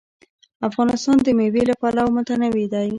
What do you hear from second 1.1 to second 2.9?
د مېوې له پلوه متنوع دی.